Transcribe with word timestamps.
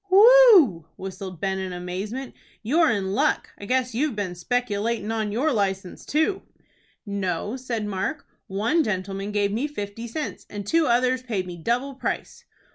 "Whew!" 0.09 0.87
whistled 0.97 1.39
Ben, 1.39 1.59
in 1.59 1.71
amazement. 1.71 2.33
"You're 2.63 2.89
in 2.89 3.13
luck. 3.13 3.51
I 3.59 3.65
guess 3.65 3.93
you've 3.93 4.15
been 4.15 4.33
speculatin' 4.33 5.11
on 5.11 5.31
your 5.31 5.53
license 5.53 6.07
too." 6.07 6.41
"No," 7.05 7.55
said 7.55 7.85
Mark; 7.85 8.25
"one 8.47 8.83
gentleman 8.83 9.31
gave 9.31 9.51
me 9.51 9.67
fifty 9.67 10.07
cents, 10.07 10.47
and 10.49 10.65
two 10.65 10.87
others 10.87 11.21
paid 11.21 11.45
me 11.45 11.55
double 11.55 11.93
price." 11.93 12.45